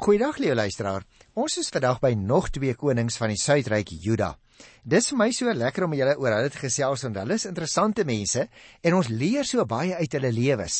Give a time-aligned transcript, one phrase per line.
[0.00, 1.02] Goeiedag liewe luisteraar.
[1.36, 4.30] Ons is vandag by nog twee konings van die Suidryk Juda.
[4.80, 8.06] Dis vir my so lekker om julle oor hulle te gesels want hulle is interessante
[8.08, 8.46] mense
[8.80, 10.78] en ons leer so baie uit hulle lewens.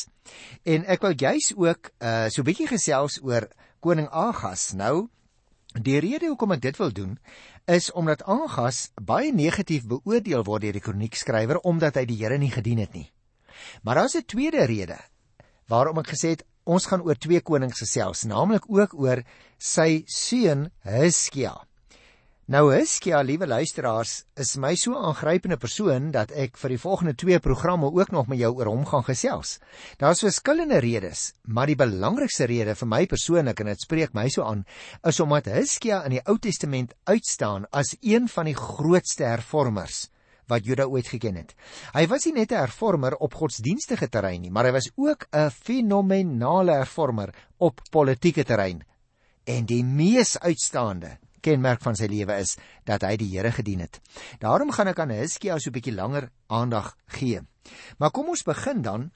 [0.65, 3.45] En ek wil juis ook uh so 'n bietjie gesels oor
[3.79, 4.73] koning Agas.
[4.73, 5.07] Nou,
[5.77, 7.19] die rede hoekom ek dit wil doen
[7.67, 12.51] is omdat Agas baie negatief beoordeel word deur die kroniekskrywer omdat hy die Here nie
[12.51, 13.11] gedien het nie.
[13.83, 14.97] Maar daar's 'n tweede rede
[15.67, 19.25] waarom ek gesê het ons gaan oor twee konings gesels, naamlik ook oor
[19.59, 21.57] sy seun Hizkia.
[22.51, 27.39] Nou Hizkia, liewe luisteraars, is my so aangrypende persoon dat ek vir die volgende twee
[27.39, 29.57] programme ook nog met jou oor hom gaan gesels.
[30.01, 34.47] Daar's verskillende redes, maar die belangrikste rede vir my persoonlik en dit spreek my so
[34.47, 34.65] aan,
[35.07, 40.09] is omdat Hizkia in die Ou Testament uitstaan as een van die grootste hervormers
[40.51, 41.55] wat Juda ooit geken het.
[41.95, 45.49] Hy was nie net 'n hervormer op godsdienstige terrein nie, maar hy was ook 'n
[45.49, 48.83] fenominale hervormer op politieke terrein.
[49.45, 53.99] En die mees uitstaande kenmerk van sy lewe is dat hy die Here gedien het.
[54.39, 57.41] Daarom gaan ek aan Hizkia so 'n bietjie langer aandag gee.
[57.97, 59.11] Maar kom ons begin dan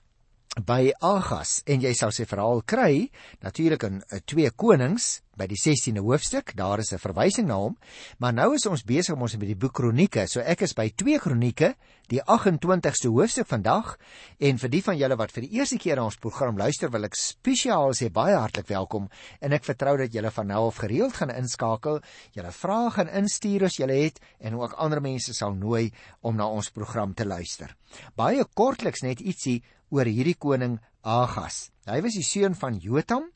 [0.64, 3.10] by Agas en jy sal sy verhaal kry
[3.44, 7.78] natuurlik in 2 Konings by die 16de hoofstuk daar is 'n verwysing na hom
[8.20, 10.28] maar nou is ons besig om ons met die boek Kronieke.
[10.28, 11.76] So ek is by 2 Kronieke
[12.08, 13.98] die 28ste hoofstuk vandag
[14.40, 17.04] en vir die van julle wat vir die eerste keer na ons program luister wil
[17.04, 19.10] ek spesiaal sê baie hartlik welkom
[19.42, 22.02] en ek vertrou dat julle van nou af gereeld gaan inskakel
[22.38, 26.48] julle vrae gaan instuur as julle het en ook ander mense sal nooi om na
[26.48, 27.76] ons program te luister.
[28.16, 31.70] Baie kortliks net ietsie oor hierdie koning Agas.
[31.86, 33.28] Hy was die seun van Jotam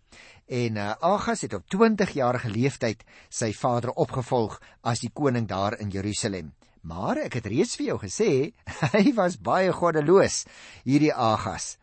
[0.49, 5.77] en uh, Agas het op 20 jarige leeftyd sy vader opgevolg as die koning daar
[5.77, 6.55] in Jerusalem.
[6.81, 8.31] Maar ek het reeds vir jou gesê,
[8.95, 10.47] hy was baie goddeloos,
[10.81, 11.75] hierdie Agas,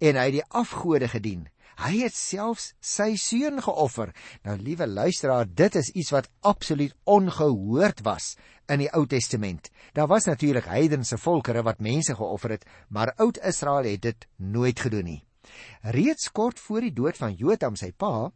[0.00, 1.44] en hy het die afgode gedien.
[1.74, 4.14] Hy het selfs sy seun geoffer.
[4.46, 8.36] Nou liewe luisteraar, dit is iets wat absoluut ongehoord was
[8.70, 9.68] in die Ou Testament.
[9.92, 14.80] Daar was natuurlik heidense volkere wat mense geoffer het, maar Oud Israel het dit nooit
[14.80, 15.22] gedoen nie.
[15.82, 18.30] Reeds kort voor die dood van Jotam sy pa,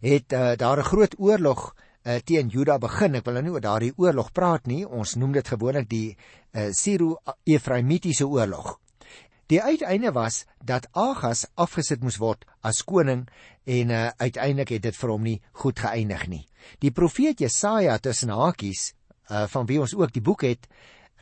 [0.00, 3.14] het uh, daar 'n groot oorlog uh, teen Juda begin.
[3.14, 4.84] Ek wil nou nie oor daardie oorlog praat nie.
[4.86, 8.78] Ons noem dit gewoonlik die uh, Siro-Efraimitiese oorlog.
[9.52, 13.26] Die uiteinde was dat Agas afgesit moes word as koning
[13.68, 16.44] en uh, uiteindelik het dit vir hom nie goed geëindig nie.
[16.80, 18.94] Die profeet Jesaja tussen hakies
[19.28, 20.68] uh, van wie ons ook die boek het,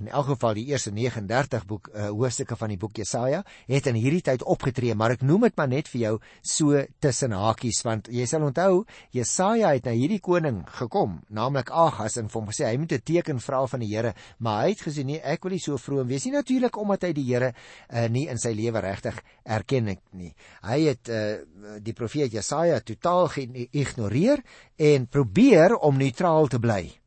[0.02, 3.98] in elk geval die eerste 39 boek uh, hoofstukke van die boek Jesaja het in
[3.98, 6.14] hierdie tyd opgetree maar ek noem dit maar net vir jou
[6.54, 12.18] so tussen hakies want jy sal onthou Jesaja het na hierdie koning gekom naamlik Agas
[12.20, 15.04] en hom gesê hy moet 'n teken vra van die Here maar hy het gesê
[15.06, 18.26] nee ek wil nie so vroom wees nie natuurlik omdat hy die Here uh, nie
[18.28, 20.32] in sy lewe regtig erken het nie.
[20.62, 21.36] Hy het uh,
[21.82, 24.42] die profeet Jesaja totaal geïgnoreer
[24.76, 27.01] en probeer om neutraal te bly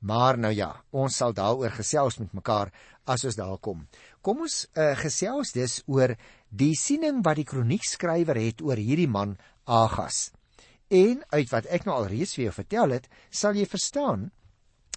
[0.00, 2.72] Maar nou ja, ons sal daaroor gesels met mekaar
[3.04, 3.86] as ons daar kom.
[4.20, 6.16] Kom ons uh, gesels dus oor
[6.50, 10.30] die siening wat die kroniekskrywer het oor hierdie man Agas.
[10.88, 14.28] En uit wat ek nou al reeds vir jou vertel het, sal jy verstaan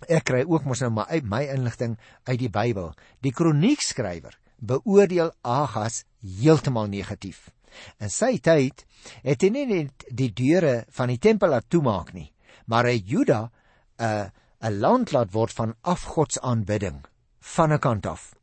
[0.08, 1.98] ek kry ook mos nou maar uit my inligting
[2.30, 2.94] uit die Bybel.
[3.20, 7.50] Die kroniekskrywer beoordeel Agas heeltemal negatief.
[8.00, 8.86] In sy tyd
[9.24, 12.30] het hy nie net die deure van die tempel laat toemaak nie,
[12.68, 13.46] maar hy Juda
[14.00, 14.28] uh,
[14.62, 17.06] 'n land laat word van afgodsaanbidding
[17.40, 18.34] van 'n kant af.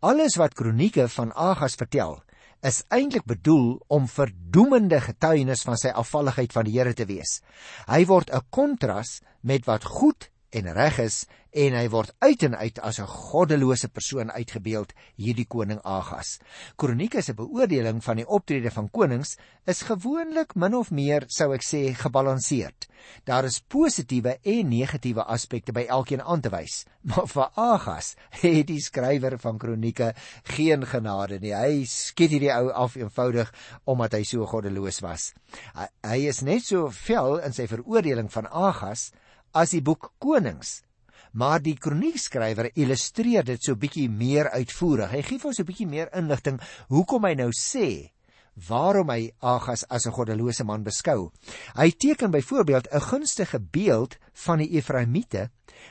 [0.00, 2.22] Alles wat kronieke van Agas vertel,
[2.60, 7.40] is eintlik bedoel om verdoemende getuienis van sy afvalligheid van die Here te wees.
[7.86, 12.54] Hy word 'n kontras met wat goed en reg is en hy word uit en
[12.56, 16.38] uit as 'n goddelose persoon uitgebeeld hierdie koning Agas.
[16.76, 19.36] Kronieke se beoordeling van die optrede van konings
[19.66, 22.88] is gewoonlik min of meer sou ek sê gebalanseerd.
[23.24, 28.66] Daar is positiewe en negatiewe aspekte by elkeen aan te wys, maar vir Agas het
[28.66, 30.14] die skrywer van Kronieke
[30.44, 31.54] geen genade nie.
[31.54, 33.52] Hy skiet hierdie ou af eenvoudig
[33.84, 35.34] omdat hy so goddeloos was.
[35.74, 39.12] Hy, hy is net so vel in sy veroordeling van Agas
[39.52, 40.82] as die boek Konings.
[41.32, 45.12] Maar die kroniekskrywer illustreer dit so bietjie meer uitvoerig.
[45.12, 48.12] Hy gee vir ons 'n bietjie meer inligting hoekom hy nou sê
[48.68, 51.32] waarom hy Agas as 'n goddelose man beskou.
[51.74, 55.50] Hy teken byvoorbeeld 'n gunstige beeld van die Efraimiete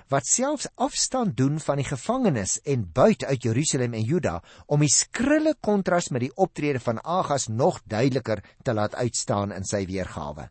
[0.09, 4.89] wat selfs afstand doen van die gevangenes en buit uit Jerusalem en Juda om die
[4.89, 10.49] skrille kontras met die optrede van Agas nog duideliker te laat uitstaan in sy weergawe.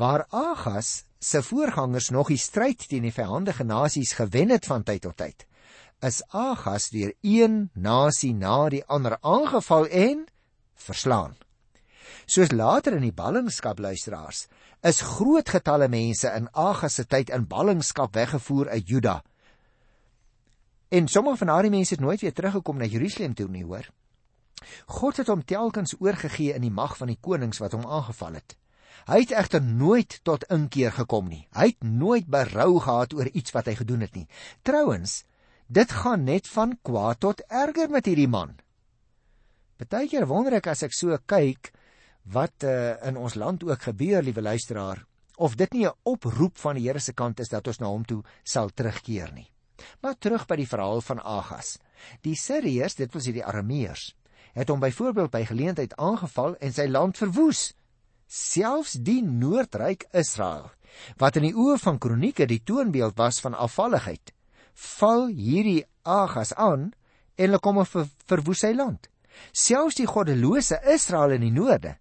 [0.00, 5.02] Waar Agas se voorgangers nog die stryd teen die vyandige nasies gewen het van tyd
[5.04, 5.42] tot tyd,
[6.00, 10.22] is Agas deur een nasie na die ander aangeval en
[10.86, 11.34] verslaan.
[12.24, 14.46] Soos later in die ballingskap luisteraars,
[14.80, 19.18] is groot getalle mense in Agas se tyd in ballingskap weggevoer uit Juda.
[20.88, 23.84] En sommige van daardie mense het nooit weer teruggekom na Jerusalem toe nie, hoor.
[24.86, 28.56] God het hom telkens oorgegee in die mag van die konings wat hom aangeval het.
[29.10, 31.42] Hy het egter nooit tot inkeer gekom nie.
[31.50, 34.28] Hy het nooit berou gehad oor iets wat hy gedoen het nie.
[34.62, 35.24] Trouwens,
[35.66, 38.54] dit gaan net van kwaad tot erger met hierdie man.
[39.82, 41.72] Partykeer wonder ek as ek so kyk
[42.30, 45.02] wat uh, in ons land ook gebeur, liewe luisteraar,
[45.40, 48.04] of dit nie 'n oproep van die Here se kant is dat ons na hom
[48.04, 49.50] toe sal terugkeer nie.
[50.02, 51.78] Maar terug by die verhaal van Agas.
[52.22, 54.14] Die Siriërs, dit was hierdie Arameërs,
[54.52, 57.74] het hom byvoorbeeld by geleentheid aangeval en sy land verwoes.
[58.30, 60.68] Selfs die noordryk Israel,
[61.18, 64.30] wat in die oë van kronieke die toonbeeld was van afvalligheid,
[64.98, 66.92] val hierdie Agas aan
[67.34, 69.08] en hulle kom ver, verwoes sy land.
[69.50, 71.96] Selfs die goddelose Israel in die noorde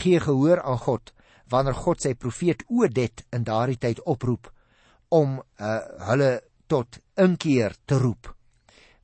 [0.00, 1.12] gee gehoor aan God
[1.52, 4.48] wanneer God sy profeet Odet in daardie tyd oproep
[5.12, 6.30] om uh, hulle
[6.72, 8.32] tot inkeer te roep.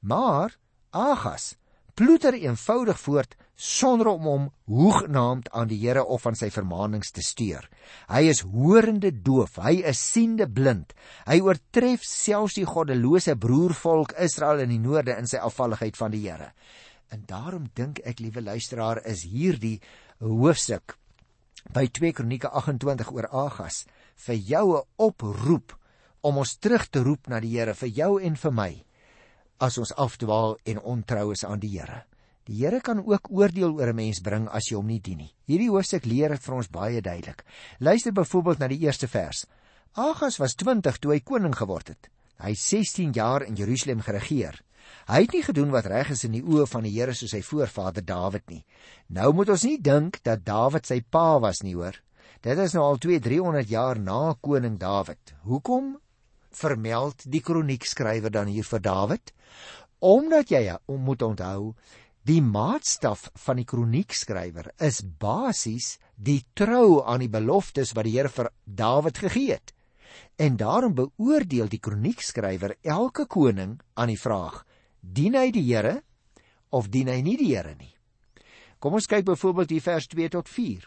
[0.00, 0.56] Maar
[0.90, 1.52] Agas
[1.94, 7.22] ploeter eenvoudig voort sonder om hom hoegenaamd aan die Here of aan sy vermaanings te
[7.22, 7.68] steur.
[8.10, 10.96] Hy is horende doof, hy is siende blind.
[11.28, 16.24] Hy oortref selfs die goddelose broervolk Israel in die noorde in sy afvalligheid van die
[16.26, 16.50] Here.
[17.14, 19.78] En daarom dink ek, liewe luisteraar, is hierdie
[20.18, 20.96] hoofstuk
[21.70, 23.84] by 2 Kronieke 28 oor Agas
[24.26, 25.76] vir jou 'n oproep
[26.22, 28.72] om ons terug te roep na die Here vir jou en vir my
[29.60, 32.06] as ons afdwaal en ontrou is aan die Here.
[32.50, 35.34] Die Here kan ook oordeel oor 'n mens bring as jy hom nie dien nie.
[35.46, 37.44] Hierdie hoofstuk leer dit vir ons baie duidelik.
[37.78, 39.46] Luister byvoorbeeld na die eerste vers.
[39.94, 42.08] Agas was 20 toe hy koning geword het.
[42.38, 44.60] Hy het 16 jaar in Jerusalem geregeer.
[45.06, 47.42] Hy het nie gedoen wat reg is in die oë van die Here soos sy
[47.42, 48.64] voorvader Dawid nie.
[49.08, 51.94] Nou moet ons nie dink dat Dawid sy pa was nie, hoor.
[52.42, 55.34] Dit is nou al 2-300 jaar na koning Dawid.
[55.44, 55.96] Hoekom
[56.50, 59.32] vermeld die kroniekskrywer dan hier vir Dawid?
[60.00, 61.74] Omdat jy moet onthou
[62.22, 68.30] Die maatstaf van die kroniekskrywer is basies die trou aan die beloftes wat die Here
[68.30, 69.72] vir Dawid gegee het.
[70.38, 74.62] En daarom beoordeel die kroniekskrywer elke koning aan die vraag:
[75.00, 75.96] dien hy die Here
[76.70, 77.90] of dien hy nie die Here nie?
[78.78, 80.86] Kom ons kyk byvoorbeeld hier vers 2 tot 4.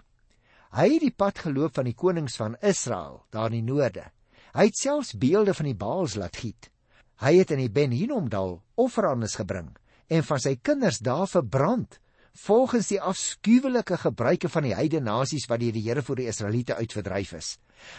[0.80, 4.08] Hy het die pad geloop van die konings van Israel daar in die noorde.
[4.56, 6.72] Hy het selfs beelde van die Baals laat giet.
[7.20, 9.76] Hy het in die Ben Hinnomdal offerandes gebring
[10.08, 12.00] en van sy kinders daar verbrand
[12.36, 16.76] volgens die afskuwelike gebruike van die heidene nasies wat deur die Here vir die Israeliete
[16.76, 17.56] uitverdryf is.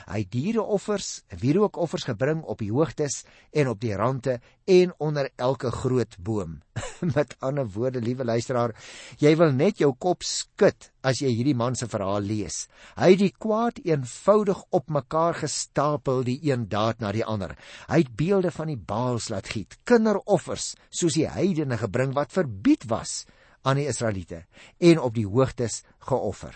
[0.08, 3.22] Hy het diereoffers, wierookoffers gebring op die hoogtes
[3.52, 6.58] en op die rande en onder elke groot boom.
[7.16, 8.74] Met ander woorde, liewe luisteraar,
[9.20, 12.66] jy wil net jou kop skud as jy hierdie man se verhaal lees.
[12.98, 17.54] Hy het die kwaad eenvoudig op mekaar gestapel, die een daad na die ander.
[17.88, 22.88] Hy het beelde van die Baals laat giet, kinderoffers soos die heidene gebring wat verbied
[22.90, 23.22] was
[23.66, 24.44] aan die Israeliete
[24.78, 26.54] en op die hoogtes geoffer.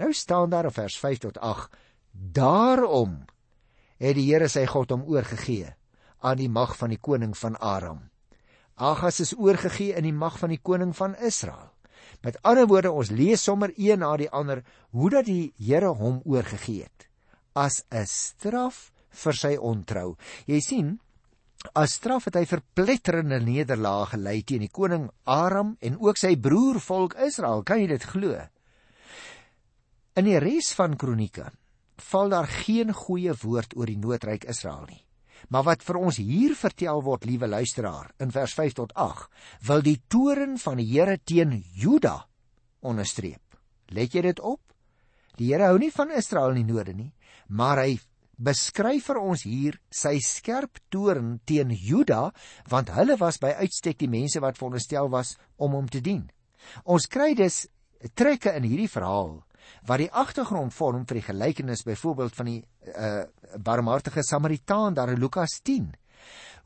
[0.00, 1.74] Nou staan daar in vers 5 tot 8:
[2.10, 3.24] Daarom
[3.98, 5.74] het die Here sy God hom oorgegee
[6.18, 8.08] aan die mag van die koning van Aram.
[8.74, 11.74] Agas is oorgegee in die mag van die koning van Israel.
[12.22, 14.62] Met ander woorde, ons lees sommer een na die ander
[14.94, 17.08] hoe dat die Here hom oorgegee het
[17.58, 20.16] as 'n straf vir sy ontrou.
[20.46, 21.00] Jy sien,
[21.76, 26.80] As straf het hy verpletterende nederlae gelei teen die koning Aram en ook sy broer
[26.80, 27.64] volk Israel.
[27.66, 28.38] Kan jy dit glo?
[30.18, 31.50] In die res van Kronieke
[32.08, 35.02] val daar geen goeie woord oor die noodryk Israel nie.
[35.48, 39.28] Maar wat vir ons hier vertel word, liewe luisteraar, in vers 5 tot 8,
[39.68, 42.26] wil die toren van die Here teen Juda
[42.82, 43.42] onderstreep.
[43.94, 44.60] Let jy dit op?
[45.38, 47.12] Die Here hou nie van Israel in die noorde nie,
[47.48, 47.98] maar hy
[48.38, 52.28] beskryf vir ons hier sy skerp toorn teen Juda
[52.70, 56.28] want hulle was by uitstek die mense wat veronderstel was om hom te dien.
[56.84, 57.66] Ons kry dus
[58.14, 59.40] trekke in hierdie verhaal
[59.88, 62.60] wat die agtergrond vorm vir die gelykenis byvoorbeeld van die
[62.94, 63.24] uh,
[63.58, 65.90] barmhartige Samaritaan daar in Lukas 10.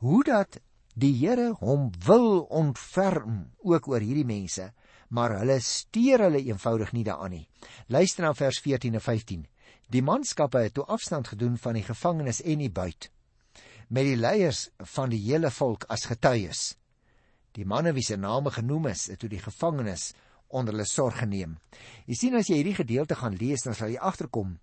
[0.05, 0.59] Hoe dat
[0.93, 4.69] die Here hom wil ontferm ook oor hierdie mense,
[5.09, 7.47] maar hulle steur hulle eenvoudig nie daaraan nie.
[7.87, 9.43] Luister na vers 14 en 15.
[9.93, 13.11] Die manskappe het toe afstand gedoen van die gevangenes en die buit
[13.93, 16.61] met die leiers van die hele volk as getuies.
[17.53, 20.13] Die manne wie se name genoem is, het toe die gevangenes
[20.49, 21.59] onder hulle sorg geneem.
[22.09, 24.55] Jy sien as jy hierdie gedeelte gaan lees, dan sal jy agterkom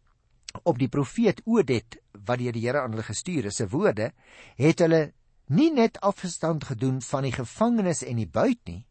[0.66, 4.10] op die profeet Odet wat deur die Here aan hulle gestuur is, se woorde,
[4.58, 5.12] het hulle
[5.46, 8.82] nie net afstand gedoen van die gevangenes en die buit nie,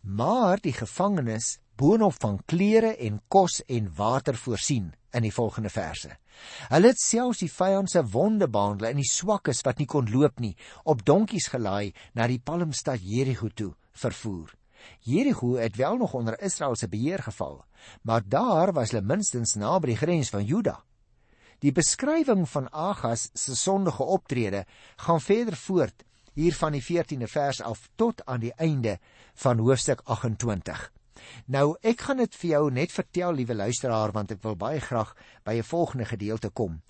[0.00, 6.16] maar die gevangenes boonop van klere en kos en water voorsien in die volgende verse.
[6.70, 10.40] Hulle het selfs die vyand se wonde behandel en die swakkes wat nie kon loop
[10.42, 10.54] nie,
[10.84, 14.52] op donkies gelaai na die palmstad Jerigo toe vervoer.
[15.00, 17.64] Jerigo het wel nog onder Israel se beheer geval,
[18.02, 20.82] maar daar was hulle minstens naby die grens van Juda.
[21.64, 24.64] Die beskrywing van Agas se sondige optrede
[24.96, 26.04] gaan verder voort
[26.34, 28.98] hier van die 14de vers af tot aan die einde
[29.34, 30.90] van hoofstuk 28.
[31.46, 35.14] Nou ek gaan dit vir jou net vertel liewe luisteraar want ek wil baie graag
[35.44, 36.82] by 'n volgende gedeelte kom.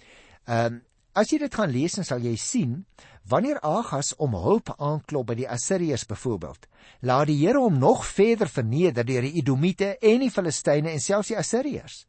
[0.46, 0.82] Ehm um,
[1.14, 2.86] as jy dit gaan lees dan sal jy sien
[3.30, 6.66] wanneer Agas om hulp aanklop by die Assiriërs byvoorbeeld,
[7.00, 11.28] laat die Here hom nog verder verneder deur die Edomite en die Filistyne en selfs
[11.28, 12.06] die Assiriërs.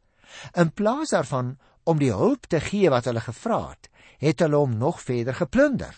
[0.58, 4.76] In plaas daarvan om die hulp te gee wat hulle gevra het, het hulle hom
[4.76, 5.94] nog verder geplunder.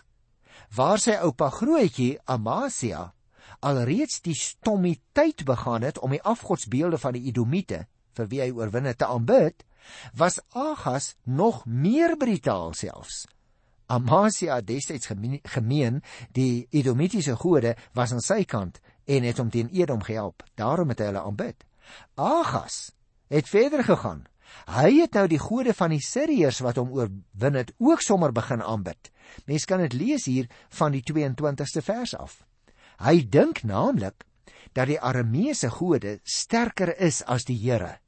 [0.77, 3.09] Waar sy oupa grootjie Amasia
[3.61, 7.87] alreeds die stommiteit begaan het om die afgodsbeelde van die Edomite
[8.19, 9.65] vir wie hy oorwin het te aanbid,
[10.15, 13.27] was Agas nog meer brutaal selfs.
[13.89, 16.03] Amasia destyds gemeen
[16.37, 20.45] die Edomitiese gode was aan sy kant en het hom teen Edom gehelp.
[20.61, 21.65] Daarom het hy hulle aanbid.
[22.21, 22.91] Agas
[23.33, 24.27] het verder gegaan
[24.69, 28.63] Hy het nou die gode van die Siriërs wat hom oorwin het ook sommer begin
[28.63, 29.11] aanbid.
[29.49, 30.49] Mens kan dit lees hier
[30.81, 32.39] van die 22ste vers af.
[32.99, 34.25] Hy dink naamlik
[34.75, 37.99] dat die Arameese gode sterker is as die Here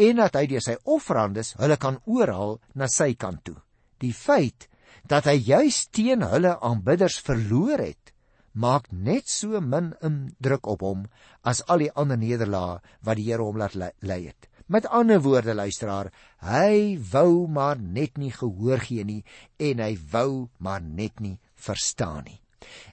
[0.00, 3.58] en dat hy deur sy offerandes hulle kan oorhaal na sy kant toe.
[4.00, 4.68] Die feit
[5.08, 8.12] dat hy juis teen hulle aanbidders verloor het,
[8.52, 11.04] maak net so min indruk op hom
[11.44, 14.48] as al die ander nederlae wat die Here hom laat lei het.
[14.72, 16.08] Met ander woorde luisteraar,
[16.40, 19.20] hy wou maar net nie gehoor gee nie
[19.60, 22.38] en hy wou maar net nie verstaan nie.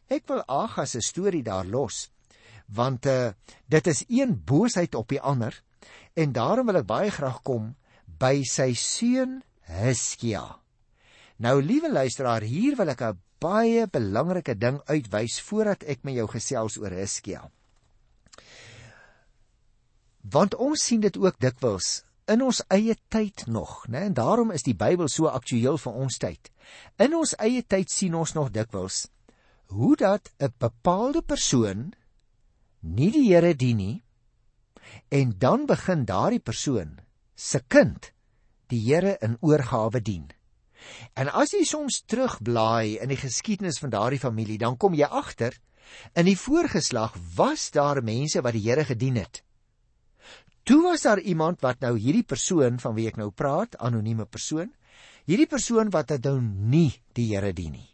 [0.10, 2.10] Ek wil Agas se storie daar los
[2.70, 3.32] want uh,
[3.66, 5.56] dit is een boosheid op die ander
[6.14, 7.72] en daarom wil ek baie graag kom
[8.20, 9.40] by sy seun
[9.70, 10.44] Hiskia.
[11.40, 16.28] Nou liewe luisteraar, hier wil ek 'n baie belangrike ding uitwys voordat ek met jou
[16.28, 17.50] gesels oor Hiskia.
[20.22, 24.06] Want ons sien dit ook dikwels in ons eie tyd nog, né?
[24.10, 26.52] En daarom is die Bybel so aktueel vir ons tyd.
[26.98, 29.08] In ons eie tyd sien ons nog dikwels
[29.70, 31.94] hoe dat 'n bepaalde persoon
[32.80, 34.04] nie die Here dien nie
[35.08, 36.98] en dan begin daardie persoon
[37.36, 38.12] se kind
[38.68, 40.30] die Here in oorgawe dien.
[41.14, 45.58] En as jy soms terugblaai in die geskiedenis van daardie familie, dan kom jy agter
[46.14, 49.44] in die voorgeslag was daar mense wat die Here gedien het.
[50.64, 54.70] Toe was daar iemand wat nou hierdie persoon van wie ek nou praat, anonieme persoon,
[55.26, 57.89] hierdie persoon wat dit nou nie die Here dien nie.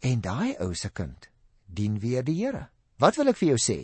[0.00, 1.28] En daai ou se kind
[1.66, 2.68] dien weer die Here.
[3.00, 3.78] Wat wil ek vir jou sê?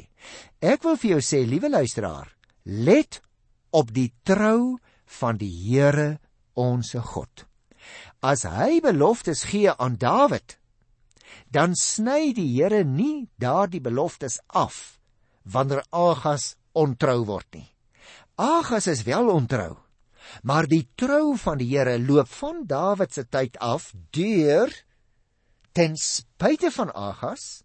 [0.60, 2.28] Ek wil vir jou sê, liewe luisteraar,
[2.64, 3.20] let
[3.74, 4.78] op die trou
[5.18, 6.18] van die Here
[6.58, 7.46] onsse God.
[8.20, 10.58] As hy beloftes gee aan Dawid,
[11.50, 14.98] dan sny die Here nie daardie beloftes af
[15.48, 17.68] wanneer Agas ontrou word nie.
[18.36, 19.78] Agas is wel ontrou.
[20.44, 24.68] Maar die trou van die Here loop van Dawid se tyd af deur
[25.78, 27.62] ten spyte van Agas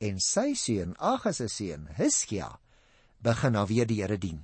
[0.00, 2.46] en sy seun Agas se seun Hiskia
[3.20, 4.38] begin nou weer die Here dien.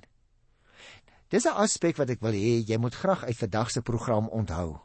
[1.33, 4.77] Dis 'n aspek wat ek wil hê jy moet graag uit vandag se program onthou.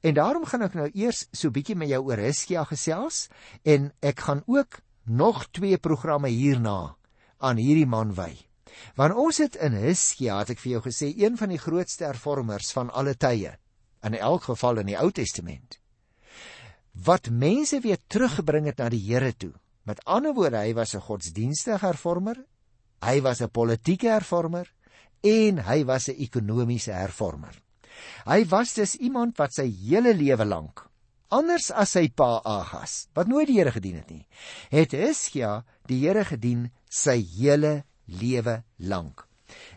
[0.00, 3.28] En daarom gaan ek nou eers so bietjie met jou oor Hiskia gesels
[3.64, 6.96] en ek gaan ook nog twee programme hierna
[7.36, 8.32] aan hierdie man wy.
[8.94, 12.72] Want ons het in Hiskia, het ek vir jou gesê, een van die grootste hervormers
[12.72, 13.58] van alle tye,
[14.02, 15.80] in elk geval in die Ou Testament.
[17.04, 19.52] Wat mense weer teruggebring het na die Here toe.
[19.84, 22.44] Met ander woorde, hy was 'n godsdienstige hervormer,
[23.02, 24.72] hy was 'n politieke hervormer
[25.22, 27.62] en hy was 'n ekonomiese hervormer.
[28.24, 30.86] Hy was dus iemand wat sy hele lewe lank
[31.28, 34.24] anders as sy pa Agas, wat nooit die Here gedien het nie,
[34.70, 39.24] het Hiskia die Here gedien sy hele lewe lank.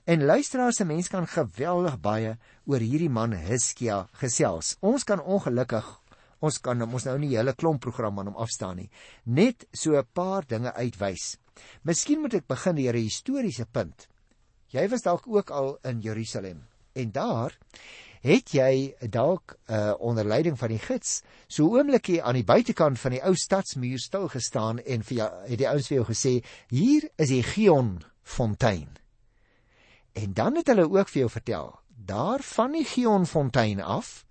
[0.10, 4.76] En luisteraars, se mens kan geweldig baie oor hierdie man Hiskia gesels.
[4.82, 5.86] Ons kan ongelukkig
[6.40, 8.90] ons kan ons nou nie hele klomp program aan hom afstaan nie.
[9.26, 11.38] Net so 'n paar dinge uitwys.
[11.84, 14.08] Miskien moet ek begin deur 'n historiese punt.
[14.72, 17.58] Jy was dalk ook al in Jerusalem en daar
[18.22, 23.12] het jy dalk uh, onder leiding van die gids so oomblikie aan die buitekant van
[23.12, 26.34] die ou stadsmuur stil gestaan en vir jou het die ouens vir jou gesê
[26.70, 28.98] hier is die Gion fontein.
[30.14, 34.26] En dan het hulle ook vir jou vertel, daar van die Gionfontein af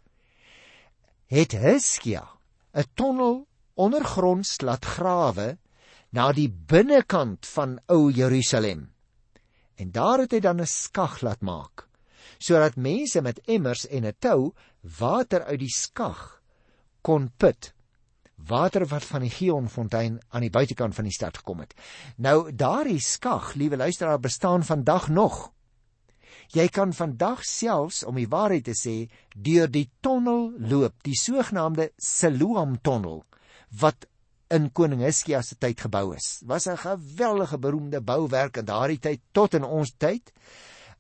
[1.28, 2.25] het Hiskia
[2.73, 5.58] 'n tonnel ondergronds laat grawe
[6.11, 8.92] na die binnekant van ou Jerusalem.
[9.76, 11.88] En daar het hy dan 'n skag laat maak
[12.38, 14.52] sodat mense met emmers en 'n tou
[14.99, 16.42] water uit die skag
[17.00, 17.75] kon put.
[18.37, 21.75] Water wat van die Gionfontein aan die buitekant van die stad gekom het.
[22.16, 25.52] Nou daardie skag, liewe luisteraar, bestaan vandag nog.
[26.55, 31.90] Jy kan vandag selfs om die waarheid te sê, deur die tonnel loop, die sogenaamde
[32.00, 33.25] Siloam tonnel
[33.81, 34.07] wat
[34.49, 36.40] in koning Hiskia se tyd gebou is.
[36.49, 40.33] Was 'n geweldige beroemde bouwerk in daardie tyd tot in ons tyd.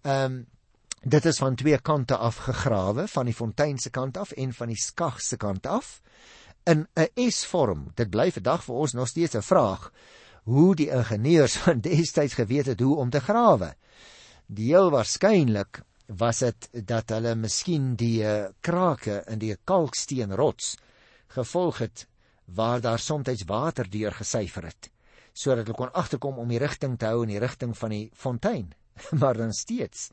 [0.02, 0.46] Ehm um,
[1.02, 4.68] dit is van twee kante af gegrawe, van die fontein se kant af en van
[4.68, 6.02] die skag se kant af
[6.64, 7.92] in 'n S-vorm.
[7.94, 9.92] Dit bly vandag vir ons nog steeds 'n vraag
[10.44, 13.74] hoe die ingenieurs van destyds geweet het hoe om te grawe.
[14.48, 15.82] Die heel waarskynlik
[16.16, 20.76] was dit dat hulle miskien die uh, krake in die kalksteenrots
[21.36, 22.06] gevolg het
[22.56, 24.88] waar daar soms water deur gesyfer het
[25.38, 28.72] sodat hulle kon agterkom om die rigting te hou in die rigting van die fontein.
[29.20, 30.08] Maar dan steeds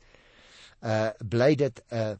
[0.84, 2.14] uh bly dit 'n uh,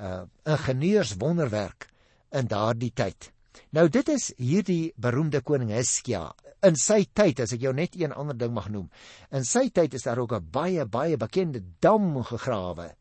[0.00, 1.86] uh ingenieurswonderwerk
[2.32, 3.30] in daardie tyd.
[3.70, 6.32] Nou dit is hierdie beroemde koning Hiskia
[6.62, 8.88] in sy tyd as ek jou net een ander ding mag noem
[9.30, 12.92] in sy tyd is daar ook 'n baie baie bekende dam gegrawe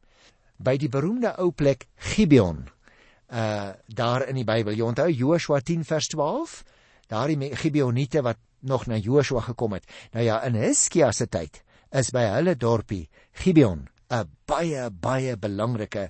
[0.62, 2.68] by die beroemde ou plek Gibeon
[3.32, 4.76] uh daar in die Bybel.
[4.76, 6.64] Jy onthou Joshua 10 vers 12?
[7.08, 9.88] Daardie Gibeoniete wat nog na Joshua gekom het.
[10.12, 16.10] Nou ja, in Hiskia se tyd is by hulle dorpie Gibeon 'n baie baie belangrike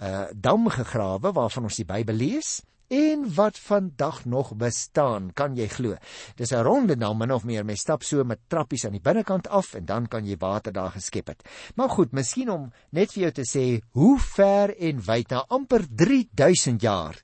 [0.00, 5.68] uh dam gegrawe waarvan ons die Bybel lees en wat vandag nog bestaan, kan jy
[5.70, 5.94] glo.
[6.34, 9.48] Dis 'n ronde dam min of meer, mens stap so met trappies aan die binnekant
[9.48, 11.48] af en dan kan jy water daar geskep het.
[11.74, 15.86] Maar goed, miskien om net vir jou te sê hoe ver en wyd na amper
[15.94, 17.16] 3000 jaar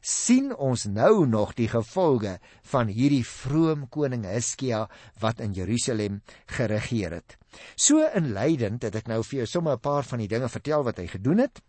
[0.00, 4.88] sien ons nou nog die gevolge van hierdie vroom koning Hiskia
[5.20, 7.38] wat in Jerusalem geregeer het.
[7.76, 10.98] So inleidend het ek nou vir jou sommer 'n paar van die dinge vertel wat
[10.98, 11.62] hy gedoen het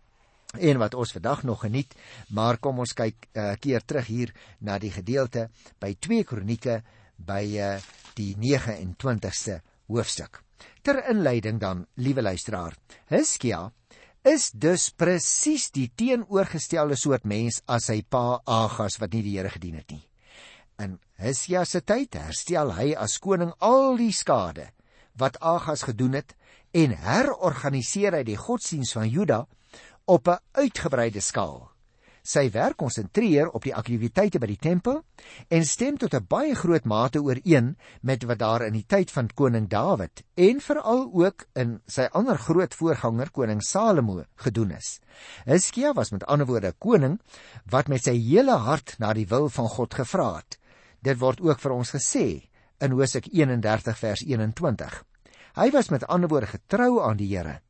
[0.60, 1.96] en wat ons vandag nog geniet,
[2.30, 6.82] maar kom ons kyk uh, keer terug hier na die gedeelte by 2 Kronieke
[7.18, 7.76] by uh,
[8.16, 10.42] die 29ste hoofstuk.
[10.82, 12.76] Ter inleiding dan, liewe luisteraar,
[13.10, 13.68] Hiskia
[14.26, 19.52] is dus presies die teenoorgestelde soort mens as sy pa Agas wat nie die Here
[19.54, 20.02] gedien het nie.
[20.82, 24.72] In Hiskia se tyd herstel hy as koning al die skade
[25.22, 26.34] wat Agas gedoen het
[26.76, 29.46] en herorganiseer hy die godsdiens van Juda
[30.06, 31.72] op 'n uitgebreide skaal.
[32.26, 35.04] Sy werk konsentreer op die aktiwiteite by die tempel
[35.48, 39.30] en stem tot 'n baie groot mate ooreen met wat daar in die tyd van
[39.34, 45.00] koning Dawid en veral ook in sy ander groot voorganger koning Salomo gedoen is.
[45.46, 47.20] Hiskia was met ander woorde 'n koning
[47.70, 50.58] wat met sy hele hart na die wil van God gevra het.
[51.02, 55.04] Dit word ook vir ons gesê in Hosea 31 vers 21.
[55.56, 57.62] Hy was met ander woorde getrou aan die Here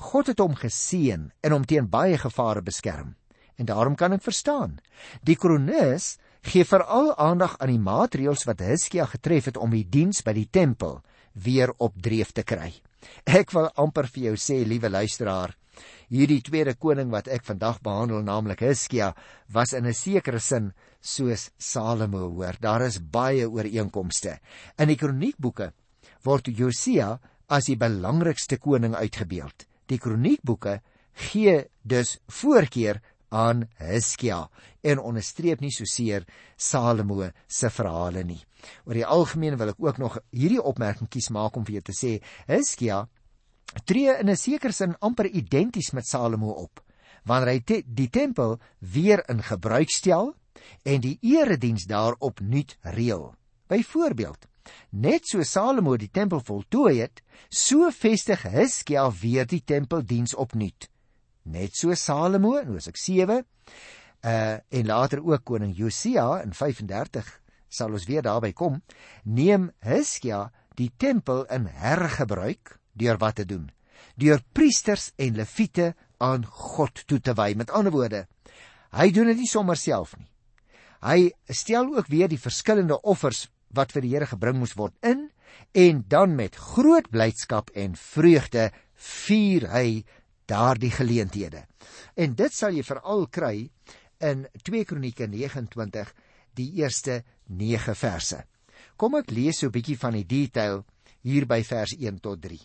[0.00, 3.14] God het hom geseën en hom teen baie gevare beskerm.
[3.60, 4.78] En daarom kan ek verstaan.
[5.20, 6.16] Die kronikus
[6.48, 10.48] gee veral aandag aan die maatreëls wat Hiskia getref het om die diens by die
[10.48, 11.02] tempel
[11.36, 12.72] weer op dreef te kry.
[13.28, 15.52] Ek wil amper vir jou sê, liewe luisteraar,
[16.08, 19.14] hierdie tweede koning wat ek vandag behandel, naamlik Hiskia,
[19.52, 22.56] was in 'n sekere sin soos Salomo, hoor.
[22.60, 24.40] Daar is baie ooreenkomste.
[24.78, 25.72] In die kroniekboeke
[26.24, 29.69] word Josia as die belangrikste koning uitgebeeld.
[29.90, 30.80] Die kroniekboeke
[31.30, 33.00] gee dus voorkeur
[33.30, 34.48] aan Hiskia
[34.82, 36.26] en onderstreep nie so seer
[36.56, 38.40] Salomo se verhale nie.
[38.86, 41.96] Oor die algemeen wil ek ook nog hierdie opmerking kies maak om vir jou te
[41.96, 42.12] sê
[42.50, 43.06] Hiskia
[43.86, 46.82] tree in 'n sekere sin amper identies met Salomo op
[47.24, 50.34] wanneer hy te, die tempel weer in gebruik stel
[50.84, 53.34] en die erediens daarop nuut reël.
[53.68, 54.49] Byvoorbeeld
[54.90, 60.88] Net so Salomo die tempel voltooi het, so vestig Hiskia weer die tempeldiens opnuut.
[61.42, 63.44] Net so Salomo in Hosea 7
[64.20, 68.80] uh en later ook koning Josia in 35 sal ons weer daarby kom,
[69.24, 73.70] neem Hiskia die tempel in hergebruik deur wat te doen?
[74.18, 77.54] Deur priesters en leviete aan God toe te wy.
[77.56, 78.26] Met ander woorde,
[78.92, 80.28] hy doen dit nie sommer self nie.
[81.00, 85.28] Hy stel ook weer die verskillende offers wat vir die Here gebring moes word in
[85.74, 90.04] en dan met groot blydskap en vreugde vier hy
[90.50, 91.64] daardie geleenthede.
[92.16, 93.70] En dit sal jy veral kry
[94.20, 96.12] in 2 Kronieke 29
[96.58, 98.42] die eerste 9 verse.
[98.96, 100.84] Kom ek lees so 'n bietjie van die detail
[101.22, 102.58] hier by vers 1 tot 3.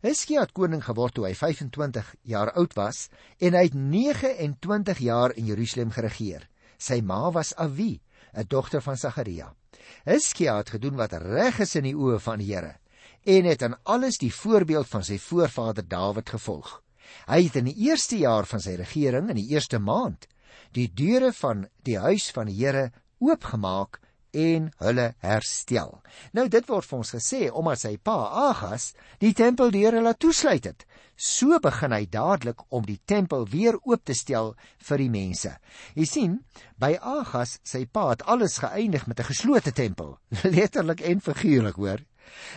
[0.00, 5.34] Hiskia het koning geword toe hy 25 jaar oud was en hy het 29 jaar
[5.36, 6.48] in Jerusalem geregeer.
[6.78, 8.00] Sy ma was Awi,
[8.32, 9.54] 'n dogter van Sagaria.
[10.04, 12.76] Hiskia het gedoen wat reg is in die oë van die Here
[13.28, 16.78] en het aan alles die voorbeeld van sy voorvader Dawid gevolg.
[17.28, 20.26] Hy het in die eerste jaar van sy regering in die eerste maand
[20.72, 22.90] die deure van die huis van die Here
[23.20, 24.00] oopgemaak
[24.32, 25.98] en hulle herstel.
[26.32, 28.16] Nou dit word vir ons gesê omdat sy pa
[28.50, 30.86] Agas die tempel deure laat toesluit het.
[31.20, 34.54] So begin hy dadelik om die tempel weer oop te stel
[34.88, 35.52] vir die mense.
[35.94, 36.38] Jy sien,
[36.80, 40.18] by Agas sy pa het alles geëindig met 'n geslote tempel,
[40.56, 42.00] letterlik en figuurlik, hoor.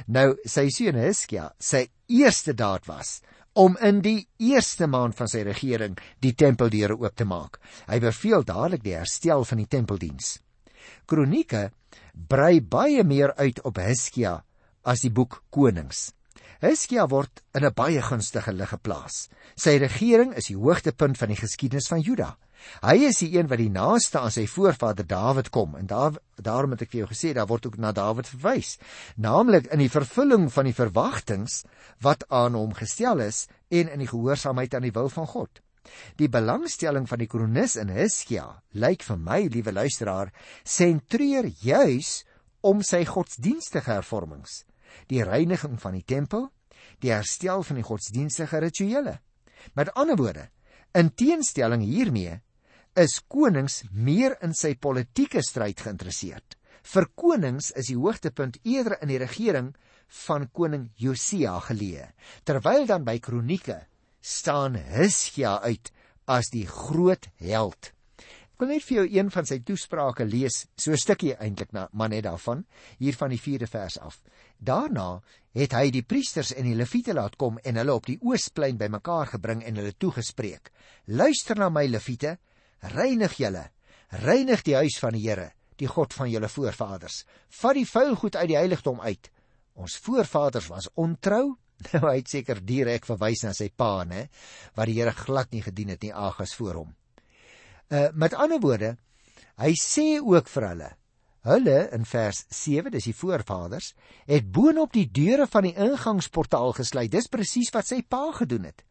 [0.08, 3.22] Nou sy seun Hiskia, sy eerste daad was
[3.54, 7.60] om in die eerste maand van sy regering die tempeldeure oop te maak.
[7.88, 10.40] Hy beveel dadelik die herstel van die tempeldiens.
[11.06, 11.72] Kronieke
[12.14, 14.44] brei baie meer uit op Hiskia
[14.84, 16.12] as die boek Konings.
[16.64, 19.28] Hiskia word in 'n baie gunstige lig geplaas.
[19.56, 22.38] Sy regering is die hoogtepunt van die geskiedenis van Juda.
[22.82, 26.72] Hy is die een wat die naaste aan sy voorvader Dawid kom en daar daarom
[26.72, 28.78] het ek vir jou gesê daar word ook na Dawid verwys,
[29.18, 31.64] naamlik in die vervulling van die verwagtinge
[32.00, 35.62] wat aan hom gestel is en in die gehoorsaamheid aan die wil van God.
[36.18, 38.46] Die belangstelling van die kronikus in Hiskia
[38.80, 40.32] lyk vir my, liewe luisteraar,
[40.64, 42.24] sentreer juis
[42.64, 44.64] om sy godsdienstige hervormings,
[45.12, 46.48] die reiniging van die tempel,
[47.04, 49.20] die herstel van die godsdienstige rituele.
[49.76, 50.48] Met ander woorde,
[50.96, 52.40] in teenstelling hiermee
[53.00, 56.58] is konings meer in sy politieke stryd geïnteresseerd.
[56.84, 59.72] Vir konings is die hoogtepunt eerder in die regering
[60.28, 62.10] van koning Josia geleë,
[62.46, 63.80] terwyl dan by kronieke
[64.24, 65.92] staan Hiskia uit
[66.32, 67.92] as die groot held.
[68.54, 72.10] Ek wil net vir jou een van sy toesprake lees, so 'n stukkie eintlik maar
[72.10, 72.66] net daarvan,
[73.00, 74.22] hier van die 4de vers af.
[74.58, 75.22] Daarna
[75.54, 79.28] het hy die priesters en die leviete laat kom en hulle op die oosplein bymekaar
[79.36, 80.72] gebring en hulle toegespreek:
[81.08, 82.38] "Luister na my leviete,
[82.80, 83.72] reinig julle,
[84.10, 87.24] reinig die huis van die Here, die God van julle voorvaders.
[87.50, 89.30] Vat die vuil goed uit die heiligdom uit.
[89.74, 91.56] Ons voorvaders was ontrou
[91.92, 94.28] Nou hy het seker direk verwys na sy pa, né,
[94.78, 96.92] wat die Here glad nie gedien het nie Agas voor hom.
[97.94, 98.96] Uh met ander woorde,
[99.62, 100.90] hy sê ook vir hulle,
[101.44, 103.92] hulle in vers 7, dis die voorvaders,
[104.30, 107.12] het boonop die deure van die ingangsportaal gesluit.
[107.12, 108.86] Dis presies wat sy pa gedoen het.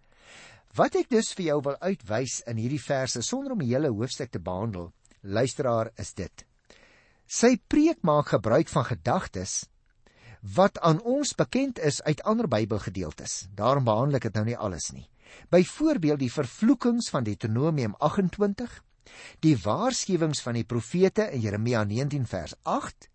[0.77, 4.31] Wat ek dus vir jou wil uitwys in hierdie verse sonder om die hele hoofstuk
[4.33, 6.45] te behandel, luisteraar, is dit.
[7.29, 9.63] Sy preek maak gebruik van gedagtes
[10.43, 13.47] wat aan ons bekend is uit ander Bybelgedeeltes.
[13.55, 15.07] Daarom behandel ek dit nou nie alles nie.
[15.49, 18.75] Byvoorbeeld die vervloekings van Deuteronomium 28,
[19.41, 23.09] die waarskuwings van die profete in Jeremia 19 vers 8,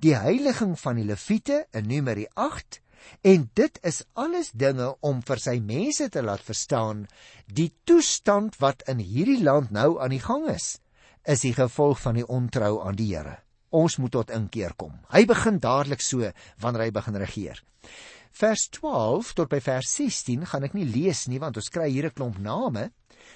[0.00, 2.80] die heiliging van die leviete in Numeri 8
[3.20, 7.06] en dit is alles dinge om vir sy mense te laat verstaan
[7.60, 10.74] die toestand wat in hierdie land nou aan die gang is
[11.24, 13.38] is die gevolg van die ontrou aan die Here
[13.70, 14.92] ons moet tot inkeer kom.
[15.14, 16.26] Hy begin dadelik so
[16.62, 17.60] wanneer hy begin regeer.
[18.40, 22.06] Vers 12 tot by vers 16 gaan ek nie lees nie want ons kry hier
[22.06, 22.90] 'n klomp name,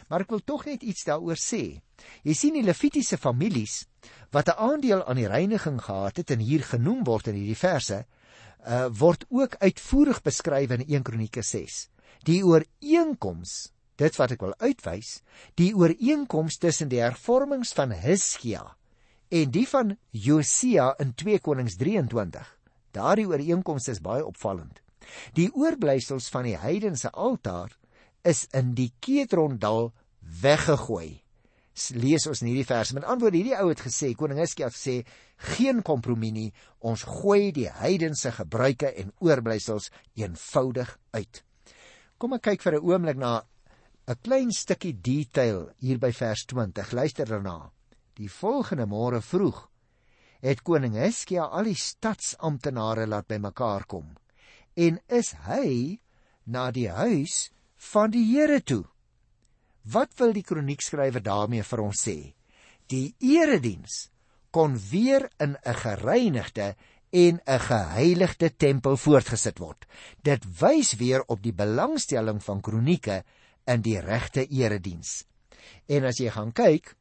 [0.09, 1.83] maar ek wil tog net iets daaroor sê.
[2.23, 3.87] Jy sien die Levitiese families
[4.31, 8.07] wat 'n aandeel aan die reiniging gehad het en hier genoem word in hierdie verse,
[8.67, 11.89] uh, word ook uitvoerig beskryf in 1 Kronieke 6.
[12.25, 15.23] Die ooreenkoms Dit wat ek wil uitwys,
[15.55, 18.77] die ooreenkoms tussen die hervormings van Hiskia
[19.35, 22.47] en die van Josia in 2 Konings 23.
[22.95, 24.79] Daardie ooreenkoms is baie opvallend.
[25.35, 27.75] Die oorblysels van die heidense altaar
[28.25, 29.91] is in die Kedrondal
[30.43, 31.21] weggegooi.
[31.99, 32.95] Lees ons in hierdie vers.
[32.95, 35.01] Met antwoord hierdie ou het gesê, koning Hiskia het gesê,
[35.57, 41.43] geen kompromie nie, ons gooi die heidense gebruike en oorblysels eenvoudig uit.
[42.23, 43.43] Kom ek kyk vir 'n oomblik na
[44.07, 46.93] 'n klein stukkie detail hier by vers 20.
[46.93, 47.73] Luister daarna.
[48.15, 49.65] Die volgende môre vroeg
[50.45, 54.13] het koning Hiskia al die stadsamptenare laat bymekaar kom
[54.77, 56.01] en is hy
[56.45, 57.49] na die huis
[57.93, 58.85] van die Here toe.
[59.85, 62.19] Wat wil die kroniekskrywer daarmee vir ons sê?
[62.89, 64.09] Die erediens
[64.55, 66.77] kon weer in 'n gereinigde
[67.11, 69.87] en 'n geheiligde tempel voortgesit word.
[70.23, 73.25] Dit wys weer op die belangstelling van kronieke
[73.67, 75.25] in die regte erediens.
[75.87, 76.97] En as jy gaan kyk,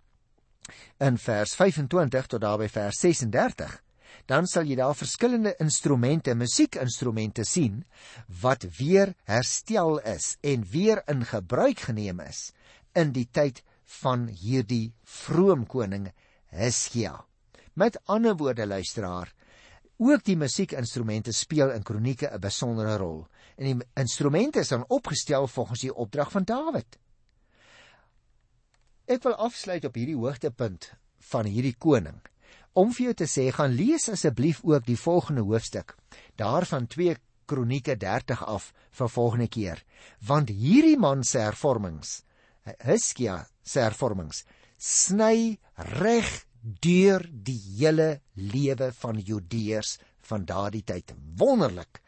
[1.00, 3.82] in vers 25 tot daarby vers 36
[4.30, 7.84] dan sal jy daar verskillende instrumente, musiekinstrumente sien
[8.42, 12.52] wat weer herstel is en weer in gebruik geneem is
[12.96, 13.64] in die tyd
[14.02, 16.10] van hierdie vroom koning
[16.54, 17.18] Hiskia.
[17.74, 19.32] Met ander woorde luisteraar,
[19.98, 23.28] ook die musiekinstrumente speel in kronieke 'n besondere rol.
[23.58, 26.98] En die instrumente is dan opgestel volgens die opdrag van Dawid.
[29.04, 30.94] Ek wil afsluit op hierdie hoogtepunt
[31.32, 32.22] van hierdie koning.
[32.74, 35.98] Om vir jou te sê, gaan lees asseblief ook die volgende hoofstuk.
[36.40, 39.84] Daarvan 2 Kronieke 30 af vir volgende keer,
[40.24, 42.22] want hierdie man se hervormings,
[42.80, 44.46] Hiskia se hervormings,
[44.80, 45.60] sny
[46.00, 46.32] reg
[46.64, 49.98] deur die hele lewe van Judeërs
[50.32, 51.12] van daardie tyd.
[51.36, 52.00] Wonderlik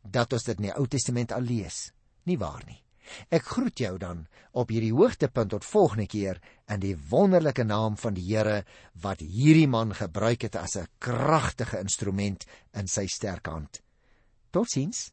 [0.00, 1.88] dat ons dit in die Ou Testament al lees.
[2.30, 2.85] Nie waar nie?
[3.28, 6.40] Ek groet jou dan op hierdie hoogtepunt tot volgende keer
[6.72, 8.64] in die wonderlike naam van die Here
[9.02, 13.82] wat hierdie man gebruik het as 'n kragtige instrument in sy sterk hand.
[14.50, 15.12] Totsiens.